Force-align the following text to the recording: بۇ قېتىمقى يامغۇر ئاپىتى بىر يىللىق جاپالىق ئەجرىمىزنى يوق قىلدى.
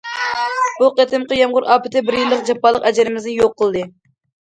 بۇ 0.77 0.89
قېتىمقى 0.99 1.37
يامغۇر 1.41 1.69
ئاپىتى 1.75 2.03
بىر 2.09 2.19
يىللىق 2.23 2.45
جاپالىق 2.51 2.91
ئەجرىمىزنى 2.91 3.39
يوق 3.41 3.59
قىلدى. 3.63 3.89